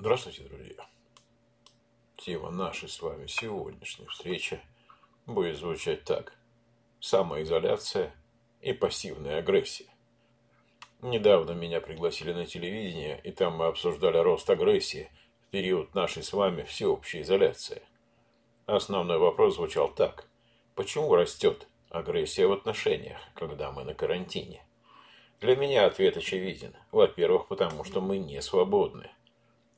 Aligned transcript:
Здравствуйте, 0.00 0.44
друзья. 0.44 0.86
Тема 2.16 2.50
нашей 2.50 2.88
с 2.88 3.02
вами 3.02 3.26
сегодняшней 3.26 4.06
встречи 4.06 4.58
будет 5.26 5.58
звучать 5.58 6.04
так. 6.04 6.32
Самоизоляция 7.00 8.14
и 8.62 8.72
пассивная 8.72 9.40
агрессия. 9.40 9.92
Недавно 11.02 11.50
меня 11.50 11.82
пригласили 11.82 12.32
на 12.32 12.46
телевидение, 12.46 13.20
и 13.24 13.30
там 13.30 13.56
мы 13.56 13.66
обсуждали 13.66 14.16
рост 14.16 14.48
агрессии 14.48 15.12
в 15.42 15.50
период 15.50 15.94
нашей 15.94 16.22
с 16.22 16.32
вами 16.32 16.62
всеобщей 16.62 17.20
изоляции. 17.20 17.82
Основной 18.64 19.18
вопрос 19.18 19.56
звучал 19.56 19.92
так. 19.92 20.26
Почему 20.76 21.14
растет 21.14 21.68
агрессия 21.90 22.46
в 22.46 22.52
отношениях, 22.52 23.20
когда 23.34 23.70
мы 23.70 23.84
на 23.84 23.92
карантине? 23.92 24.64
Для 25.42 25.56
меня 25.56 25.84
ответ 25.84 26.16
очевиден. 26.16 26.74
Во-первых, 26.90 27.48
потому 27.48 27.84
что 27.84 28.00
мы 28.00 28.16
не 28.16 28.40
свободны. 28.40 29.10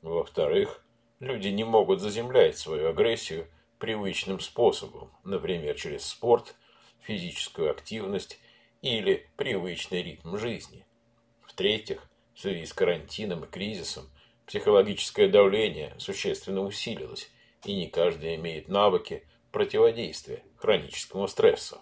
Во-вторых, 0.03 0.83
люди 1.21 1.47
не 1.47 1.63
могут 1.63 2.01
заземлять 2.01 2.57
свою 2.57 2.89
агрессию 2.89 3.47
привычным 3.79 4.41
способом, 4.41 5.13
например, 5.23 5.75
через 5.75 6.05
спорт, 6.05 6.55
физическую 6.99 7.71
активность 7.71 8.37
или 8.81 9.29
привычный 9.37 10.03
ритм 10.03 10.35
жизни. 10.35 10.85
В-третьих, 11.41 12.05
в 12.35 12.41
связи 12.41 12.65
с 12.65 12.73
карантином 12.73 13.45
и 13.45 13.47
кризисом, 13.47 14.09
психологическое 14.45 15.29
давление 15.29 15.95
существенно 15.99 16.61
усилилось, 16.61 17.31
и 17.63 17.73
не 17.73 17.87
каждый 17.87 18.35
имеет 18.35 18.67
навыки 18.67 19.25
противодействия 19.53 20.43
хроническому 20.57 21.29
стрессу. 21.29 21.79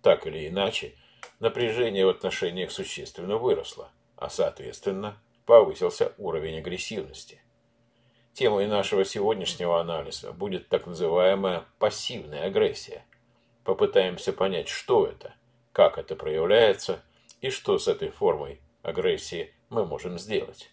Так 0.00 0.28
или 0.28 0.46
иначе, 0.46 0.94
напряжение 1.40 2.06
в 2.06 2.10
отношениях 2.10 2.70
существенно 2.70 3.36
выросло, 3.36 3.90
а 4.16 4.30
соответственно 4.30 5.20
повысился 5.46 6.12
уровень 6.18 6.58
агрессивности. 6.58 7.40
Темой 8.32 8.66
нашего 8.66 9.04
сегодняшнего 9.04 9.80
анализа 9.80 10.32
будет 10.32 10.68
так 10.68 10.86
называемая 10.86 11.64
пассивная 11.78 12.46
агрессия. 12.46 13.04
Попытаемся 13.64 14.32
понять, 14.32 14.68
что 14.68 15.06
это, 15.06 15.34
как 15.72 15.98
это 15.98 16.16
проявляется 16.16 17.02
и 17.40 17.50
что 17.50 17.78
с 17.78 17.88
этой 17.88 18.10
формой 18.10 18.60
агрессии 18.82 19.52
мы 19.68 19.84
можем 19.84 20.18
сделать. 20.18 20.70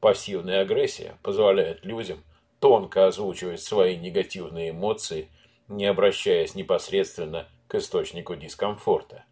Пассивная 0.00 0.62
агрессия 0.62 1.18
позволяет 1.22 1.84
людям 1.84 2.24
тонко 2.58 3.06
озвучивать 3.06 3.60
свои 3.60 3.96
негативные 3.96 4.70
эмоции, 4.70 5.28
не 5.68 5.86
обращаясь 5.86 6.54
непосредственно 6.54 7.48
к 7.68 7.74
источнику 7.74 8.34
дискомфорта. 8.34 9.24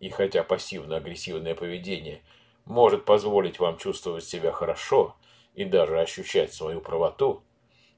И 0.00 0.10
хотя 0.10 0.44
пассивно-агрессивное 0.44 1.54
поведение 1.54 2.22
может 2.68 3.06
позволить 3.06 3.58
вам 3.58 3.78
чувствовать 3.78 4.24
себя 4.24 4.52
хорошо 4.52 5.16
и 5.54 5.64
даже 5.64 5.98
ощущать 5.98 6.52
свою 6.52 6.80
правоту, 6.80 7.42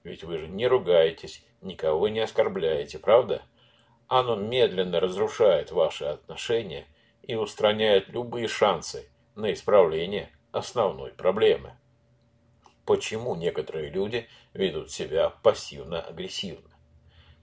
ведь 0.04 0.22
вы 0.22 0.38
же 0.38 0.46
не 0.46 0.66
ругаетесь, 0.68 1.44
никого 1.60 2.08
не 2.08 2.20
оскорбляете, 2.20 2.98
правда? 2.98 3.42
Оно 4.06 4.36
медленно 4.36 5.00
разрушает 5.00 5.72
ваши 5.72 6.04
отношения 6.04 6.86
и 7.22 7.34
устраняет 7.34 8.08
любые 8.08 8.46
шансы 8.46 9.10
на 9.34 9.52
исправление 9.52 10.30
основной 10.52 11.10
проблемы. 11.12 11.76
Почему 12.86 13.34
некоторые 13.34 13.90
люди 13.90 14.28
ведут 14.54 14.90
себя 14.90 15.30
пассивно-агрессивно? 15.42 16.70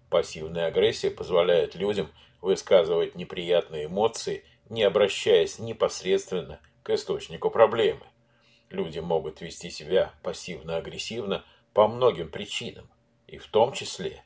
Пассивная 0.09 0.67
агрессия 0.67 1.11
позволяет 1.11 1.75
людям 1.75 2.09
высказывать 2.41 3.15
неприятные 3.15 3.85
эмоции, 3.85 4.45
не 4.69 4.83
обращаясь 4.83 5.59
непосредственно 5.59 6.59
к 6.87 6.89
источнику 6.91 7.49
проблемы. 7.49 8.05
Люди 8.69 8.99
могут 8.99 9.41
вести 9.41 9.69
себя 9.69 10.13
пассивно-агрессивно 10.23 11.43
по 11.73 11.85
многим 11.89 12.31
причинам, 12.31 12.89
и 13.27 13.37
в 13.37 13.47
том 13.47 13.73
числе 13.73 14.23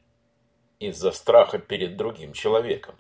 из-за 0.78 1.12
страха 1.12 1.58
перед 1.58 1.98
другим 1.98 2.34
человеком. 2.34 2.94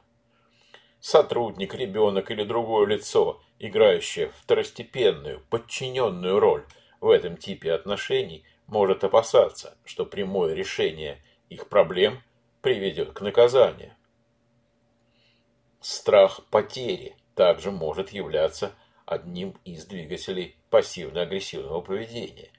Сотрудник, 0.99 1.75
ребенок 1.75 2.31
или 2.31 2.43
другое 2.43 2.87
лицо, 2.87 3.39
играющее 3.59 4.31
второстепенную, 4.39 5.43
подчиненную 5.51 6.39
роль 6.39 6.65
в 6.99 7.11
этом 7.11 7.37
типе 7.37 7.71
отношений, 7.71 8.43
может 8.65 9.03
опасаться, 9.03 9.77
что 9.85 10.07
прямое 10.07 10.55
решение 10.55 11.23
их 11.49 11.69
проблем 11.69 12.23
приведет 12.63 13.13
к 13.13 13.21
наказанию. 13.21 13.93
Страх 15.81 16.43
потери 16.49 17.15
также 17.35 17.69
может 17.69 18.09
являться 18.09 18.73
одним 19.11 19.57
из 19.65 19.85
двигателей 19.85 20.55
пассивно-агрессивного 20.69 21.81
поведения. 21.81 22.49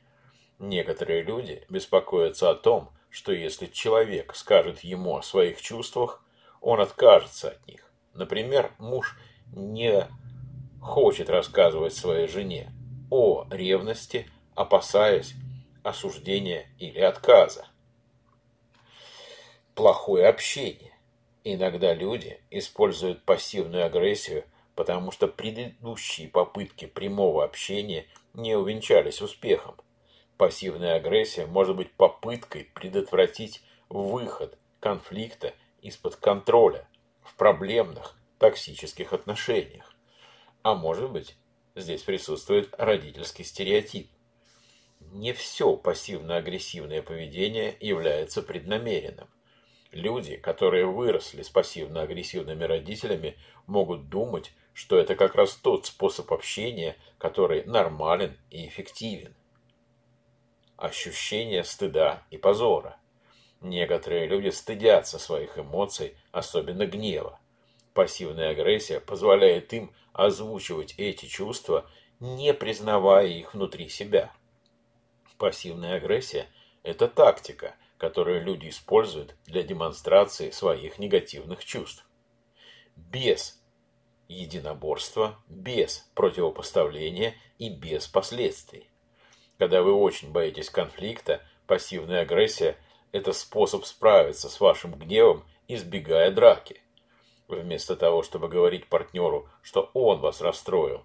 Некоторые 0.58 1.22
люди 1.22 1.64
беспокоятся 1.70 2.50
о 2.50 2.54
том, 2.54 2.90
что 3.08 3.32
если 3.32 3.66
человек 3.66 4.34
скажет 4.34 4.80
ему 4.80 5.16
о 5.16 5.22
своих 5.22 5.62
чувствах, 5.62 6.22
он 6.60 6.80
откажется 6.80 7.52
от 7.52 7.66
них. 7.66 7.90
Например, 8.12 8.70
муж 8.78 9.18
не 9.50 10.06
хочет 10.82 11.30
рассказывать 11.30 11.94
своей 11.94 12.28
жене 12.28 12.70
о 13.10 13.46
ревности, 13.50 14.30
опасаясь 14.54 15.32
осуждения 15.82 16.66
или 16.78 17.00
отказа. 17.00 17.66
Плохое 19.74 20.26
общение. 20.26 20.92
Иногда 21.44 21.94
люди 21.94 22.40
используют 22.50 23.24
пассивную 23.24 23.86
агрессию, 23.86 24.44
потому 24.74 25.10
что 25.10 25.28
предыдущие 25.28 26.28
попытки 26.28 26.86
прямого 26.86 27.44
общения 27.44 28.06
не 28.34 28.56
увенчались 28.56 29.20
успехом. 29.20 29.76
Пассивная 30.36 30.96
агрессия 30.96 31.46
может 31.46 31.76
быть 31.76 31.92
попыткой 31.92 32.64
предотвратить 32.74 33.62
выход 33.88 34.58
конфликта 34.80 35.54
из-под 35.82 36.16
контроля 36.16 36.88
в 37.22 37.36
проблемных 37.36 38.16
токсических 38.38 39.12
отношениях. 39.12 39.94
А 40.62 40.74
может 40.74 41.10
быть, 41.10 41.36
здесь 41.74 42.02
присутствует 42.02 42.74
родительский 42.78 43.44
стереотип. 43.44 44.10
Не 45.12 45.32
все 45.32 45.76
пассивно-агрессивное 45.76 47.02
поведение 47.02 47.76
является 47.80 48.42
преднамеренным. 48.42 49.28
Люди, 49.90 50.36
которые 50.36 50.86
выросли 50.86 51.42
с 51.42 51.50
пассивно-агрессивными 51.50 52.64
родителями, 52.64 53.36
могут 53.66 54.08
думать, 54.08 54.52
что 54.74 54.98
это 54.98 55.14
как 55.14 55.34
раз 55.34 55.54
тот 55.54 55.86
способ 55.86 56.32
общения, 56.32 56.96
который 57.18 57.64
нормален 57.64 58.38
и 58.50 58.66
эффективен. 58.66 59.34
Ощущение 60.76 61.64
стыда 61.64 62.22
и 62.30 62.36
позора. 62.38 62.96
Некоторые 63.60 64.26
люди 64.26 64.48
стыдятся 64.48 65.18
своих 65.18 65.58
эмоций, 65.58 66.16
особенно 66.32 66.86
гнева. 66.86 67.38
Пассивная 67.94 68.50
агрессия 68.50 69.00
позволяет 69.00 69.72
им 69.72 69.92
озвучивать 70.12 70.94
эти 70.98 71.26
чувства, 71.26 71.88
не 72.18 72.54
признавая 72.54 73.26
их 73.26 73.54
внутри 73.54 73.88
себя. 73.88 74.32
Пассивная 75.38 75.96
агрессия– 75.96 76.46
это 76.82 77.06
тактика, 77.06 77.76
которую 77.98 78.42
люди 78.42 78.68
используют 78.68 79.36
для 79.46 79.62
демонстрации 79.62 80.50
своих 80.50 80.98
негативных 80.98 81.64
чувств. 81.64 82.04
Без 82.96 83.61
единоборства, 84.32 85.36
без 85.48 86.08
противопоставления 86.14 87.34
и 87.58 87.68
без 87.68 88.06
последствий. 88.06 88.88
Когда 89.58 89.82
вы 89.82 89.92
очень 89.92 90.32
боитесь 90.32 90.70
конфликта, 90.70 91.42
пассивная 91.66 92.22
агрессия– 92.22 92.76
это 93.12 93.32
способ 93.32 93.84
справиться 93.84 94.48
с 94.48 94.60
вашим 94.60 94.94
гневом, 94.94 95.44
избегая 95.68 96.30
драки. 96.30 96.80
Вместо 97.48 97.96
того, 97.96 98.22
чтобы 98.22 98.48
говорить 98.48 98.88
партнеру, 98.88 99.48
что 99.62 99.90
он 99.94 100.20
вас 100.20 100.40
расстроил, 100.40 101.04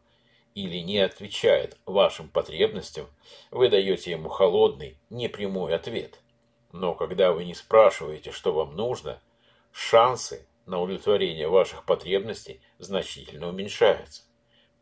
или 0.56 0.78
не 0.78 1.00
отвечает 1.00 1.78
вашим 1.86 2.30
потребностям, 2.30 3.08
вы 3.52 3.70
даете 3.70 4.12
ему 4.12 4.30
холодный, 4.30 4.98
непрямой 5.10 5.76
ответ– 5.76 6.20
но 6.72 6.94
когда 6.94 7.32
вы 7.32 7.46
не 7.46 7.56
спрашиваете, 7.56 8.32
что 8.32 8.54
вам 8.54 8.76
нужно, 8.76 9.22
шансы 9.72 10.48
на 10.68 10.80
удовлетворение 10.82 11.48
ваших 11.48 11.86
потребностей 11.86 12.62
значительно 12.78 13.48
уменьшаются. 13.48 14.24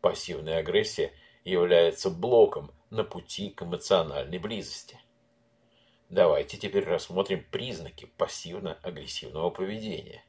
Пассивная 0.01 0.57
агрессия 0.57 1.13
является 1.43 2.09
блоком 2.09 2.71
на 2.89 3.03
пути 3.03 3.51
к 3.51 3.61
эмоциональной 3.61 4.39
близости. 4.39 4.99
Давайте 6.09 6.57
теперь 6.57 6.83
рассмотрим 6.85 7.45
признаки 7.51 8.05
пассивно-агрессивного 8.17 9.51
поведения. 9.51 10.25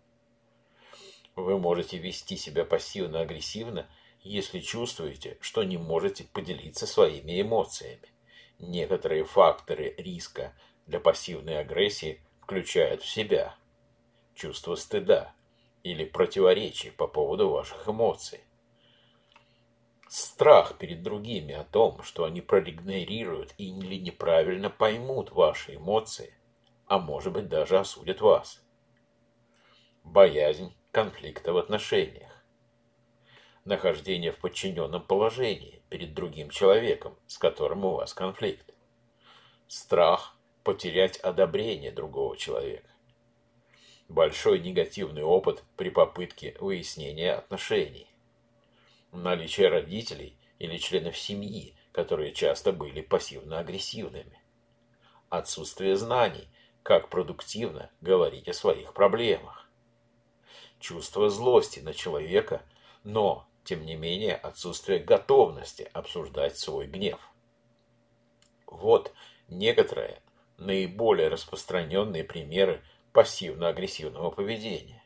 Вы 1.35 1.59
можете 1.59 1.99
вести 1.99 2.37
себя 2.37 2.65
пассивно-агрессивно, 2.65 3.89
если 4.21 4.61
чувствуете, 4.61 5.39
что 5.41 5.65
не 5.65 5.77
можете 5.79 6.25
поделиться 6.25 6.87
своими 6.87 7.41
эмоциями. 7.41 8.11
Некоторые 8.59 9.25
факторы 9.25 9.95
риска 9.97 10.55
для 10.87 11.01
пассивной 11.01 11.61
агрессии 11.61 12.23
включают 12.41 13.03
в 13.03 13.09
себя 13.09 13.55
чувство 14.35 14.75
стыда 14.75 15.35
или 15.87 16.05
противоречий 16.05 16.91
по 16.91 17.07
поводу 17.07 17.49
ваших 17.49 17.89
эмоций. 17.89 18.41
Страх 20.09 20.79
перед 20.79 21.03
другими 21.03 21.55
о 21.55 21.63
том, 21.63 22.03
что 22.03 22.25
они 22.25 22.41
проигнорируют 22.41 23.55
или 23.57 23.95
неправильно 23.95 24.69
поймут 24.69 25.31
ваши 25.31 25.77
эмоции, 25.77 26.35
а 26.87 26.99
может 26.99 27.33
быть 27.33 27.49
даже 27.49 27.79
осудят 27.79 28.21
вас. 28.21 28.61
Боязнь 30.03 30.75
конфликта 30.91 31.53
в 31.53 31.57
отношениях. 31.57 32.33
Нахождение 33.65 34.33
в 34.33 34.39
подчиненном 34.39 35.03
положении 35.03 35.83
перед 35.89 36.15
другим 36.15 36.51
человеком, 36.51 37.17
с 37.29 37.39
которым 37.39 37.85
у 37.85 37.93
вас 37.93 38.13
конфликт. 38.13 38.75
Страх 39.69 40.37
потерять 40.65 41.19
одобрение 41.19 41.93
другого 41.93 42.37
человека. 42.37 42.91
Большой 44.09 44.61
негативный 44.61 45.23
опыт 45.23 45.65
при 45.77 45.91
попытке 45.91 46.57
выяснения 46.61 47.35
отношений 47.35 48.09
наличие 49.17 49.69
родителей 49.69 50.37
или 50.59 50.77
членов 50.79 51.17
семьи, 51.17 51.75
которые 51.93 52.33
часто 52.33 52.73
были 52.73 53.01
пассивно-агрессивными. 53.01 54.41
Отсутствие 55.29 55.97
знаний, 55.97 56.49
как 56.83 57.09
продуктивно 57.09 57.91
говорить 58.01 58.49
о 58.49 58.53
своих 58.53 58.93
проблемах. 58.93 59.69
Чувство 60.79 61.31
злости 61.31 61.81
на 61.81 61.95
человека, 61.95 62.63
но, 63.03 63.49
тем 63.65 63.85
не 63.85 63.97
менее, 63.97 64.37
отсутствие 64.37 65.01
готовности 65.01 65.91
обсуждать 65.93 66.59
свой 66.59 66.87
гнев. 66.87 67.19
Вот 68.67 69.13
некоторые 69.49 70.23
наиболее 70.59 71.29
распространенные 71.29 72.25
примеры 72.25 72.83
пассивно-агрессивного 73.17 74.31
поведения. 74.31 75.03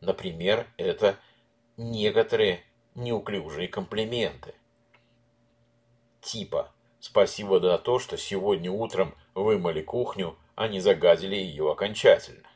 Например, 0.00 0.66
это 0.78 1.18
некоторые 1.76 2.64
неуклюжие 2.94 3.68
комплименты. 3.68 4.54
Типа 6.22 6.72
«Спасибо 6.98 7.60
за 7.60 7.76
то, 7.76 7.98
что 7.98 8.16
сегодня 8.16 8.70
утром 8.70 9.14
вымыли 9.34 9.82
кухню, 9.82 10.38
а 10.54 10.66
не 10.66 10.80
загадили 10.80 11.36
ее 11.36 11.70
окончательно». 11.70 12.48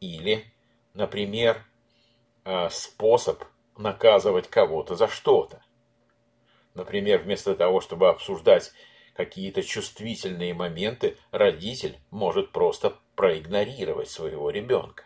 Или, 0.00 0.44
например, 0.92 1.64
э, 2.44 2.68
способ 2.68 3.42
наказывать 3.78 4.48
кого-то 4.48 4.96
за 4.96 5.08
что-то. 5.08 5.62
Например, 6.74 7.22
вместо 7.22 7.56
того, 7.56 7.80
чтобы 7.80 8.10
обсуждать 8.10 8.74
какие-то 9.16 9.62
чувствительные 9.62 10.54
моменты, 10.54 11.16
родитель 11.30 11.98
может 12.10 12.52
просто 12.52 12.96
проигнорировать 13.14 14.10
своего 14.10 14.50
ребенка 14.50 15.04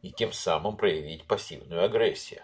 и 0.00 0.10
тем 0.10 0.32
самым 0.32 0.76
проявить 0.76 1.26
пассивную 1.26 1.84
агрессию. 1.84 2.42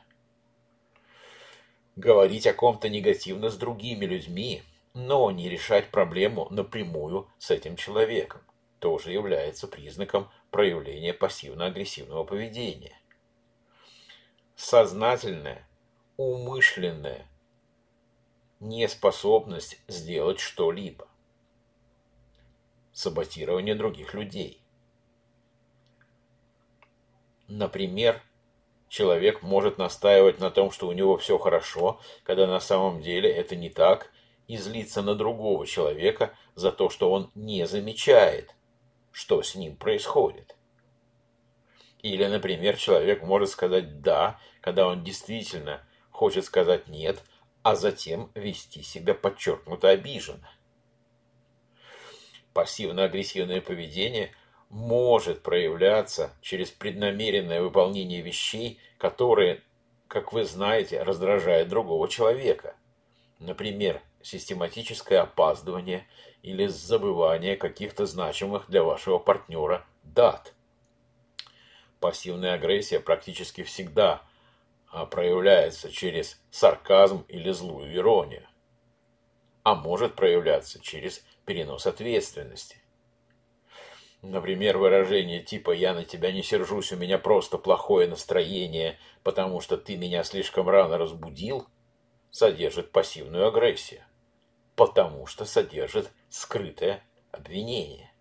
Говорить 1.96 2.46
о 2.46 2.52
ком-то 2.52 2.88
негативно 2.88 3.50
с 3.50 3.56
другими 3.56 4.04
людьми, 4.04 4.62
но 4.94 5.30
не 5.30 5.48
решать 5.48 5.90
проблему 5.90 6.46
напрямую 6.50 7.28
с 7.38 7.50
этим 7.50 7.76
человеком, 7.76 8.40
тоже 8.78 9.10
является 9.10 9.66
признаком 9.66 10.30
проявления 10.50 11.12
пассивно-агрессивного 11.12 12.24
поведения. 12.24 12.96
Сознательная, 14.54 15.66
умышленная 16.16 17.26
неспособность 18.60 19.80
сделать 19.88 20.40
что-либо. 20.40 21.08
Саботирование 22.92 23.74
других 23.74 24.14
людей. 24.14 24.60
Например, 27.46 28.22
человек 28.88 29.42
может 29.42 29.78
настаивать 29.78 30.40
на 30.40 30.50
том, 30.50 30.70
что 30.70 30.88
у 30.88 30.92
него 30.92 31.16
все 31.16 31.38
хорошо, 31.38 32.00
когда 32.24 32.46
на 32.46 32.60
самом 32.60 33.00
деле 33.00 33.30
это 33.30 33.56
не 33.56 33.70
так, 33.70 34.10
и 34.48 34.56
злиться 34.56 35.02
на 35.02 35.14
другого 35.14 35.66
человека 35.66 36.34
за 36.54 36.72
то, 36.72 36.88
что 36.88 37.12
он 37.12 37.30
не 37.34 37.66
замечает, 37.66 38.54
что 39.12 39.42
с 39.42 39.54
ним 39.54 39.76
происходит. 39.76 40.56
Или, 42.00 42.24
например, 42.26 42.76
человек 42.76 43.22
может 43.22 43.50
сказать 43.50 44.00
«да», 44.00 44.40
когда 44.60 44.86
он 44.86 45.04
действительно 45.04 45.86
хочет 46.10 46.44
сказать 46.44 46.88
«нет», 46.88 47.22
а 47.68 47.76
затем 47.76 48.30
вести 48.34 48.82
себя 48.82 49.12
подчеркнуто 49.12 49.90
обиженно. 49.90 50.50
Пассивно-агрессивное 52.54 53.60
поведение 53.60 54.32
может 54.70 55.42
проявляться 55.42 56.32
через 56.40 56.70
преднамеренное 56.70 57.60
выполнение 57.60 58.22
вещей, 58.22 58.80
которые, 58.96 59.62
как 60.06 60.32
вы 60.32 60.46
знаете, 60.46 61.02
раздражают 61.02 61.68
другого 61.68 62.08
человека. 62.08 62.74
Например, 63.38 64.00
систематическое 64.22 65.20
опаздывание 65.20 66.06
или 66.40 66.68
забывание 66.68 67.54
каких-то 67.54 68.06
значимых 68.06 68.70
для 68.70 68.82
вашего 68.82 69.18
партнера 69.18 69.84
дат. 70.04 70.54
Пассивная 72.00 72.54
агрессия 72.54 72.98
практически 72.98 73.62
всегда 73.62 74.22
проявляется 75.06 75.90
через 75.90 76.40
сарказм 76.50 77.24
или 77.28 77.50
злую 77.50 77.94
иронию, 77.94 78.46
а 79.62 79.74
может 79.74 80.14
проявляться 80.14 80.80
через 80.80 81.24
перенос 81.44 81.86
ответственности. 81.86 82.82
Например, 84.22 84.78
выражение 84.78 85.42
типа 85.42 85.70
«я 85.70 85.94
на 85.94 86.04
тебя 86.04 86.32
не 86.32 86.42
сержусь, 86.42 86.92
у 86.92 86.96
меня 86.96 87.18
просто 87.18 87.56
плохое 87.56 88.08
настроение, 88.08 88.98
потому 89.22 89.60
что 89.60 89.76
ты 89.76 89.96
меня 89.96 90.24
слишком 90.24 90.68
рано 90.68 90.98
разбудил» 90.98 91.68
содержит 92.30 92.92
пассивную 92.92 93.48
агрессию, 93.48 94.02
потому 94.76 95.26
что 95.26 95.44
содержит 95.44 96.10
скрытое 96.28 97.02
обвинение. 97.32 98.12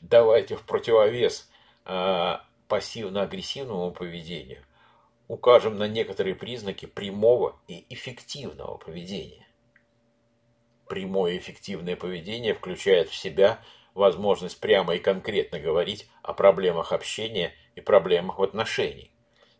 Давайте 0.00 0.56
в 0.56 0.64
противовес 0.64 1.50
э, 1.84 2.36
пассивно-агрессивному 2.68 3.90
поведению 3.92 4.64
укажем 5.28 5.78
на 5.78 5.86
некоторые 5.86 6.34
признаки 6.34 6.86
прямого 6.86 7.60
и 7.68 7.86
эффективного 7.88 8.78
поведения. 8.78 9.46
Прямое 10.88 11.38
эффективное 11.38 11.96
поведение 11.96 12.54
включает 12.54 13.08
в 13.08 13.14
себя– 13.14 13.62
возможность 13.98 14.60
прямо 14.60 14.94
и 14.94 14.98
конкретно 14.98 15.58
говорить 15.58 16.08
о 16.22 16.32
проблемах 16.32 16.92
общения 16.92 17.52
и 17.74 17.80
проблемах 17.80 18.38
в 18.38 18.42
отношениях, 18.42 19.10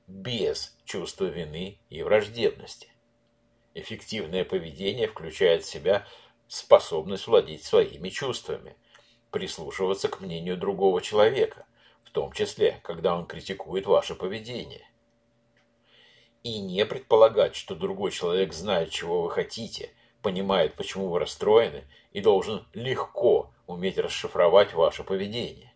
без 0.07 0.79
чувства 0.85 1.27
вины 1.27 1.79
и 1.91 2.03
враждебности. 2.03 2.89
Эффективное 3.75 4.45
поведение 4.45 5.09
включает 5.09 5.65
в 5.65 5.71
себя 5.71 6.07
способность 6.47 7.27
владеть 7.27 7.65
своими 7.65 8.09
чувствами, 8.09 8.77
прислушиваться 9.31 10.09
к 10.09 10.21
мнению 10.21 10.57
другого 10.57 11.03
человека, 11.03 11.67
в 12.05 12.11
том 12.11 12.33
числе, 12.33 12.81
когда 12.83 13.17
он 13.17 13.27
критикует 13.27 13.87
ваше 13.87 14.15
поведение. 14.15 14.89
И 16.43 16.61
не 16.61 16.85
предполагать, 16.87 17.57
что 17.57 17.75
другой 17.75 18.11
человек 18.11 18.53
знает, 18.53 18.91
чего 18.91 19.23
вы 19.23 19.31
хотите, 19.31 19.91
понимает, 20.23 20.75
почему 20.75 21.09
вы 21.09 21.19
расстроены, 21.19 21.85
и 22.13 22.21
должен 22.21 22.67
легко 22.75 23.53
уметь 23.67 23.99
расшифровать 23.99 24.73
ваше 24.73 25.05
поведение. 25.05 25.73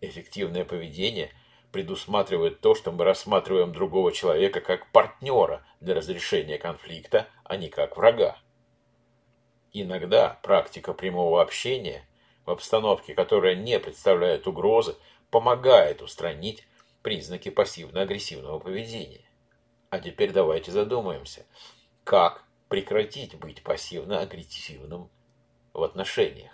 Эффективное 0.00 0.64
поведение 0.64 1.30
предусматривает 1.72 2.60
то, 2.60 2.74
что 2.74 2.92
мы 2.92 3.04
рассматриваем 3.04 3.72
другого 3.72 4.12
человека 4.12 4.60
как 4.60 4.90
партнера 4.92 5.66
для 5.80 5.94
разрешения 5.94 6.58
конфликта, 6.58 7.26
а 7.44 7.56
не 7.56 7.68
как 7.68 7.96
врага. 7.96 8.38
Иногда 9.72 10.38
практика 10.42 10.94
прямого 10.94 11.42
общения 11.42 12.06
в 12.46 12.50
обстановке, 12.50 13.14
которая 13.14 13.54
не 13.54 13.78
представляет 13.78 14.46
угрозы, 14.46 14.96
помогает 15.30 16.00
устранить 16.02 16.66
признаки 17.06 17.50
пассивно-агрессивного 17.50 18.58
поведения. 18.58 19.30
А 19.90 20.00
теперь 20.00 20.32
давайте 20.32 20.72
задумаемся, 20.72 21.46
как 22.02 22.42
прекратить 22.68 23.38
быть 23.38 23.62
пассивно-агрессивным 23.62 25.08
в 25.72 25.84
отношениях. 25.84 26.50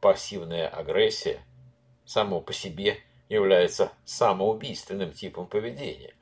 Пассивная 0.00 0.68
агрессия 0.68 1.42
само 2.04 2.40
по 2.40 2.52
себе 2.52 3.00
является 3.28 3.90
самоубийственным 4.04 5.10
типом 5.10 5.48
поведения, 5.48 6.14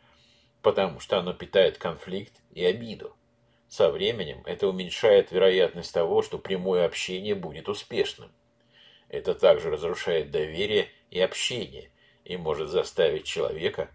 потому 0.62 0.98
что 0.98 1.18
оно 1.18 1.34
питает 1.34 1.76
конфликт 1.76 2.40
и 2.52 2.64
обиду. 2.64 3.14
Со 3.68 3.90
временем 3.90 4.42
это 4.46 4.66
уменьшает 4.66 5.30
вероятность 5.30 5.92
того, 5.92 6.22
что 6.22 6.38
прямое 6.38 6.86
общение 6.86 7.34
будет 7.34 7.68
успешным. 7.68 8.32
Это 9.10 9.34
также 9.34 9.68
разрушает 9.68 10.30
доверие 10.30 10.88
и 11.10 11.20
общение 11.20 11.90
и 12.24 12.36
может 12.36 12.68
заставить 12.68 13.24
человека 13.24 13.90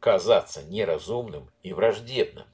казаться 0.00 0.62
неразумным 0.62 1.50
и 1.62 1.72
враждебным. 1.72 2.46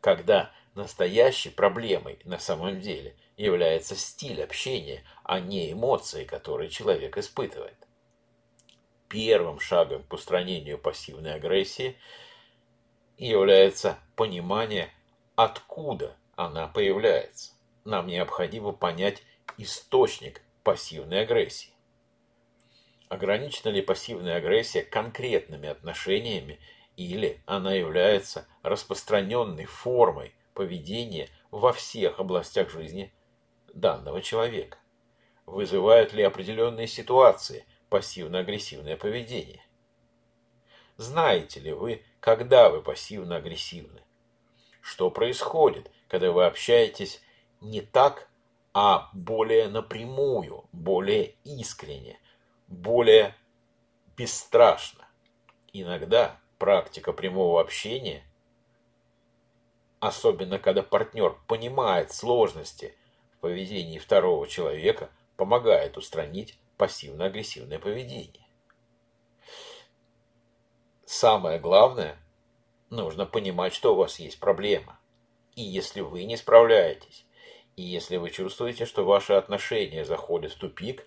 Когда 0.00 0.52
Настоящей 0.76 1.48
проблемой 1.48 2.18
на 2.24 2.38
самом 2.38 2.82
деле 2.82 3.16
является 3.38 3.96
стиль 3.96 4.42
общения, 4.42 5.02
а 5.24 5.40
не 5.40 5.72
эмоции, 5.72 6.24
которые 6.24 6.68
человек 6.68 7.16
испытывает. 7.16 7.78
первым 9.08 9.58
шагом 9.58 10.02
к 10.02 10.12
устранению 10.12 10.76
пассивной 10.76 11.32
агрессии 11.32 11.96
является 13.16 13.98
понимание, 14.16 14.90
откуда 15.34 16.14
она 16.34 16.68
появляется. 16.68 17.54
Нам 17.86 18.06
необходимо 18.06 18.72
понять 18.72 19.22
источник 19.56 20.42
пассивной 20.62 21.22
агрессии. 21.22 21.72
Ограничена 23.08 23.70
ли 23.70 23.82
пассивная 23.82 24.36
агрессия 24.36 24.82
конкретными 24.82 25.68
отношениями 25.68 26.58
или 26.96 27.40
она 27.46 27.72
является 27.72 28.48
распространенной 28.62 29.66
формой 29.66 30.34
поведения 30.54 31.28
во 31.52 31.72
всех 31.72 32.18
областях 32.18 32.70
жизни 32.70 33.12
данного 33.72 34.22
человека? 34.22 34.78
Вызывают 35.44 36.12
ли 36.14 36.24
определенные 36.24 36.88
ситуации 36.88 37.64
пассивно-агрессивное 37.90 38.96
поведение? 38.96 39.64
Знаете 40.96 41.60
ли 41.60 41.72
вы, 41.72 42.02
когда 42.18 42.70
вы 42.70 42.82
пассивно-агрессивны? 42.82 44.02
Что 44.80 45.10
происходит, 45.10 45.92
когда 46.08 46.32
вы 46.32 46.44
общаетесь 46.44 47.22
не 47.60 47.82
так, 47.82 48.28
а 48.74 49.10
более 49.12 49.68
напрямую, 49.68 50.68
более 50.72 51.34
искренне, 51.44 52.18
более 52.68 53.34
бесстрашно? 54.16 55.06
Иногда 55.72 56.40
практика 56.58 57.12
прямого 57.12 57.60
общения, 57.60 58.24
особенно 60.00 60.58
когда 60.58 60.82
партнер 60.82 61.38
понимает 61.46 62.12
сложности 62.12 62.96
в 63.34 63.40
поведении 63.40 63.98
второго 63.98 64.46
человека, 64.46 65.10
помогает 65.36 65.96
устранить 65.96 66.58
пассивно-агрессивное 66.78 67.78
поведение. 67.78 68.46
Самое 71.04 71.58
главное, 71.58 72.18
нужно 72.90 73.26
понимать, 73.26 73.74
что 73.74 73.94
у 73.94 73.96
вас 73.96 74.18
есть 74.18 74.40
проблема. 74.40 74.98
И 75.54 75.62
если 75.62 76.00
вы 76.00 76.24
не 76.24 76.36
справляетесь, 76.36 77.26
и 77.76 77.82
если 77.82 78.16
вы 78.16 78.30
чувствуете, 78.30 78.86
что 78.86 79.04
ваши 79.04 79.34
отношения 79.34 80.04
заходят 80.04 80.52
в 80.52 80.58
тупик, 80.58 81.06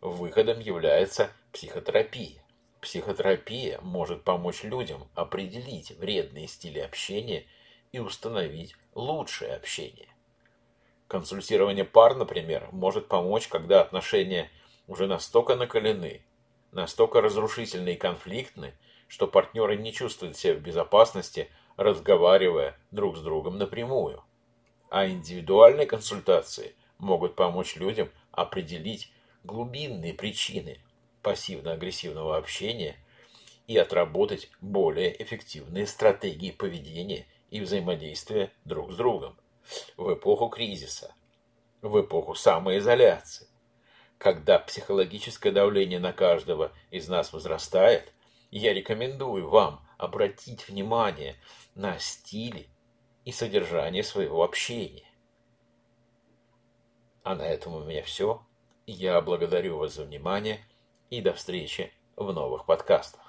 выходом 0.00 0.60
является 0.60 1.30
психотерапия. 1.52 2.42
Психотерапия 2.80 3.80
может 3.80 4.22
помочь 4.22 4.62
людям 4.62 5.08
определить 5.14 5.90
вредные 5.92 6.46
стили 6.46 6.78
общения 6.78 7.46
и 7.92 7.98
установить 7.98 8.76
лучшее 8.94 9.54
общение. 9.54 10.08
Консультирование 11.08 11.84
пар, 11.84 12.16
например, 12.16 12.68
может 12.72 13.08
помочь, 13.08 13.48
когда 13.48 13.80
отношения 13.80 14.50
уже 14.86 15.06
настолько 15.06 15.56
накалены, 15.56 16.22
настолько 16.72 17.20
разрушительны 17.20 17.94
и 17.94 17.96
конфликтны, 17.96 18.74
что 19.08 19.26
партнеры 19.26 19.76
не 19.76 19.92
чувствуют 19.92 20.36
себя 20.36 20.54
в 20.54 20.60
безопасности, 20.60 21.48
разговаривая 21.76 22.76
друг 22.90 23.16
с 23.16 23.20
другом 23.20 23.58
напрямую. 23.58 24.24
А 24.90 25.06
индивидуальные 25.06 25.86
консультации 25.86 26.74
могут 26.98 27.36
помочь 27.36 27.76
людям 27.76 28.10
определить 28.32 29.12
глубинные 29.46 30.12
причины 30.12 30.80
пассивно-агрессивного 31.22 32.36
общения 32.36 32.96
и 33.66 33.76
отработать 33.78 34.50
более 34.60 35.22
эффективные 35.22 35.86
стратегии 35.86 36.50
поведения 36.50 37.26
и 37.50 37.60
взаимодействия 37.60 38.52
друг 38.64 38.92
с 38.92 38.96
другом. 38.96 39.38
В 39.96 40.14
эпоху 40.14 40.48
кризиса, 40.48 41.14
в 41.82 42.00
эпоху 42.00 42.34
самоизоляции, 42.34 43.48
когда 44.18 44.58
психологическое 44.58 45.50
давление 45.50 45.98
на 45.98 46.12
каждого 46.12 46.72
из 46.90 47.08
нас 47.08 47.32
возрастает, 47.32 48.12
я 48.50 48.72
рекомендую 48.72 49.48
вам 49.48 49.84
обратить 49.98 50.68
внимание 50.68 51.36
на 51.74 51.98
стили 51.98 52.68
и 53.24 53.32
содержание 53.32 54.04
своего 54.04 54.44
общения. 54.44 55.10
А 57.24 57.34
на 57.34 57.42
этом 57.42 57.74
у 57.74 57.84
меня 57.84 58.04
все. 58.04 58.45
Я 58.88 59.20
благодарю 59.20 59.78
вас 59.78 59.94
за 59.94 60.04
внимание 60.04 60.64
и 61.10 61.20
до 61.20 61.32
встречи 61.32 61.92
в 62.14 62.32
новых 62.32 62.66
подкастах. 62.66 63.25